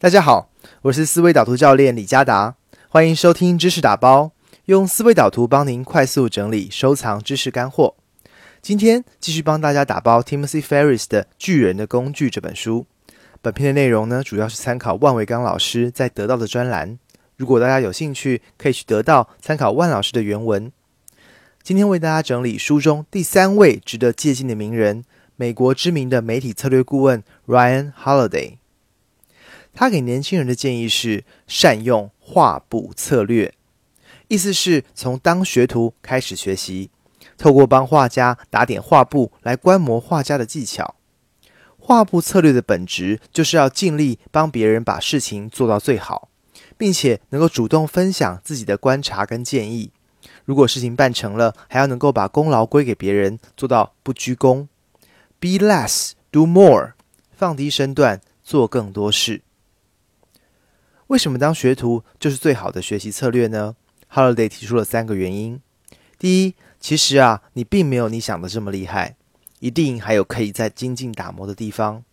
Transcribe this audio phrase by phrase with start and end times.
[0.00, 0.48] 大家好，
[0.82, 2.54] 我是思维导图教练李嘉达，
[2.88, 4.30] 欢迎收听知识打包，
[4.66, 7.96] 用思维导图帮您快速整理收藏知识干货。
[8.62, 12.86] 今天继续帮大家打包 Timothy Ferris 的《巨人的工具》这本书。
[13.42, 16.96] 本篇的内容呢，主要是参考万维刚老师在得到的专栏。
[17.36, 20.70] 如果大家有兴趣，可以去得到参考万老师的原文。
[21.64, 25.02] 今天为大家整理书中第三位值得借鉴的名人——
[25.34, 28.57] 美国知名的媒体策略顾问 Ryan Holiday。
[29.78, 33.54] 他给年轻人的建议是善用画布策略，
[34.26, 36.90] 意思是从当学徒开始学习，
[37.36, 40.96] 透过帮画家打点画布来观摩画家的技巧。
[41.78, 46.28] 画布策略的本质就是要尽力帮别人把事情做到最好，
[46.76, 49.92] 并且能够主动分享自己的观察跟建议。
[50.44, 54.68] 如果事情办成了，还要能够把功劳归给别人，做到不居功。
[55.38, 56.94] Be less, do more，
[57.30, 59.42] 放低身段，做更多事。
[61.08, 63.74] 为什么当学徒就是最好的学习策略呢
[64.12, 65.58] ？Holiday 提出了三个原因。
[66.18, 69.16] 第一，其实啊，你并没有你想的这么厉害，
[69.60, 72.04] 一定还有可以在精进打磨的地方。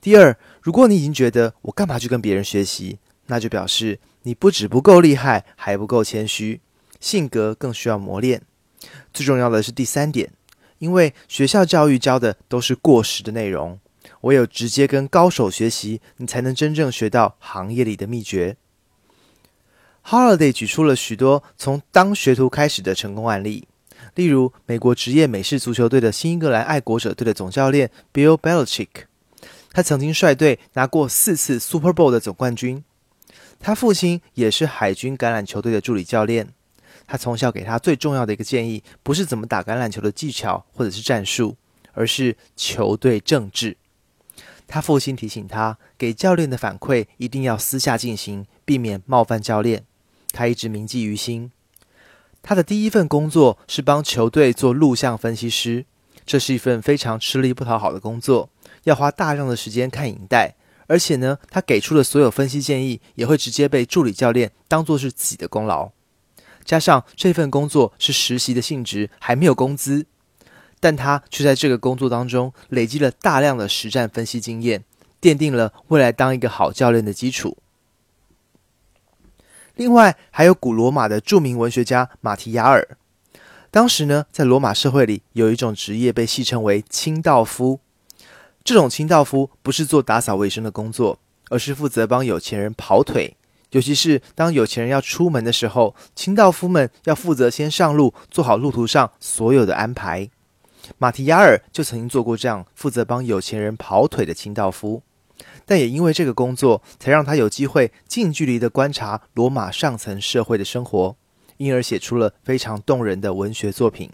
[0.00, 6.62] 第二，如果你已经觉得我干嘛去跟别人学习，那就表示你不止不够厉害，还不够谦虚，
[6.98, 8.40] 性格更需要磨练。
[9.12, 10.32] 最重要的是第三点，
[10.78, 13.78] 因为学校教育教的都是过时的内容。
[14.22, 18.56] 唯有直接跟高手学习，你才能真正学到行业里的秘诀。
[20.04, 23.68] Holiday 举出了许多从当学徒开始的成功案例，
[24.14, 28.88] 例如美国职业美式足球队的新英格兰爱国者队的总教练 Bill Belichick，
[29.72, 32.82] 他曾经率队拿过四次 Super Bowl 的总冠军。
[33.58, 36.48] 他父亲也是海军橄榄球队的助理教练。
[37.06, 41.56] 他从小给他最重要的一个建议，不是怎么打橄榄球的技巧或者是战术，
[41.92, 43.76] 而是球队政治。
[44.66, 49.84] 他父亲提醒他，给教练的反馈一定要私下进行，避免冒犯教练。
[50.32, 51.50] 他一直铭记于心。
[52.42, 55.84] 他的第一份工作是帮球队做录像分析师，
[56.24, 58.48] 这是一份非常吃力不讨好的工作，
[58.84, 60.54] 要花大量的时间看影带，
[60.86, 65.90] 而且呢，他给出的所有分析建议也会直接被助理教练当做是自己的功劳。
[66.64, 70.06] 加上这份工作是实习的性质，还没有工资。
[70.80, 74.82] 但他却在这个工作当中累积了大量的实战分析经验，
[75.20, 77.58] 奠定了未来当一个好教练的基础。
[79.76, 82.96] 另外，还有古罗马的著名文学家马提亚尔。
[83.70, 87.80] 当时呢，在罗马社会里有一种职业被戏称为清道夫。
[88.64, 91.18] 这种清道夫不是做打扫卫生的工作，
[91.50, 93.36] 而是负责帮有钱人跑腿。
[93.70, 100.28] 尤其是当有钱人要出门的时候，清道夫们要负责先上路，做好路途上所有的安排。
[100.98, 105.02] 马提亚尔就曾经做过这样负责帮有钱人跑腿的清道夫，
[105.64, 111.16] 但也因为这个工作，才让他有机会近距离的观察罗马上层社会的生活，
[111.58, 114.10] 因而写出了非常动人的文学作品。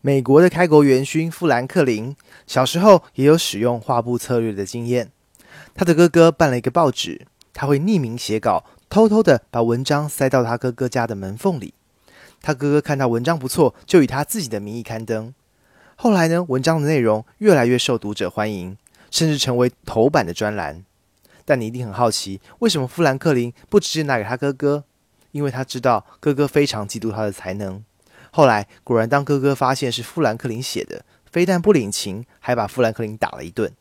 [0.00, 2.14] 美国的开国元勋富兰克林
[2.46, 5.10] 小时候也有使用画布策略的经验，
[5.74, 11.74] 他的哥哥办了一个报纸，他会匿名写稿，偷偷的把文章塞到他哥哥家的门缝里。
[12.40, 15.34] 他哥哥看到文章不错，就以他自己的名义刊登。
[15.96, 18.76] 后来呢，文章的内容越来越受读者欢迎，
[19.10, 20.84] 甚至成为头版的专栏。
[21.44, 24.84] 但你一定很好奇，为什么富兰克林不直接拿给他哥哥？
[25.32, 27.84] 因为他知道哥哥非常嫉妒他的才能。
[28.30, 33.72] 后来果然，当哥哥发现是富兰克林写的，非但不领情，还把富兰克林打了一顿。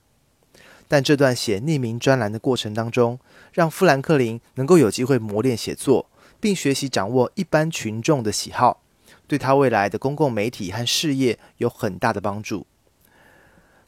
[0.88, 3.20] 但这段写匿名专栏的过程当中，
[3.52, 6.06] 让富兰克林能够有机会磨练写作。
[6.46, 8.80] 并学习掌握一般群众的喜好，
[9.26, 12.68] 对他未来的公共媒体和事业有很大的帮助。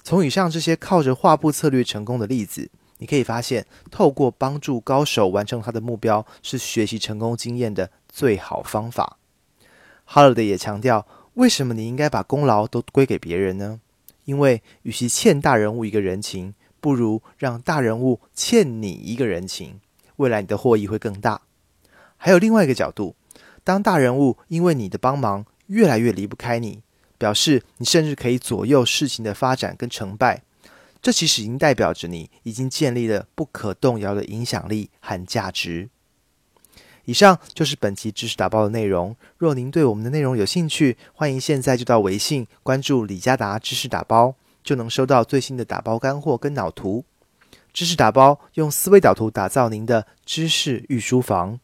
[0.01, 9.19] 从以上这些靠着画布策略成功的例子，你可以发现，透过帮助高手完成他的目标，是学习成功经验的最好方法。
[10.09, 13.79] Harold 也强调，为什么你应该把功劳都归给别人呢？
[14.25, 19.79] 因为与其欠大人物一个人情，不如让大人物欠你一个人情，
[20.15, 21.41] 未来你的获益会更大。
[22.17, 23.15] 还有另外一个角度，
[23.63, 26.81] 当大人物因为你的帮忙越来越离不开你，
[27.17, 30.43] 表示你甚至可以左右事情的发展跟成败，
[31.01, 35.89] 这其实已经代表着你已经建立了不可动摇的影响力和价值。
[37.05, 39.15] 以上就是本期知识打包的内容。
[39.37, 47.05] 若您对我们的内容有兴趣，欢迎现在就到微信关注李家达知识打包，就能收到最新的打包干货跟脑图。
[47.71, 51.59] 知识打包用思维导图打造您的知识御书房。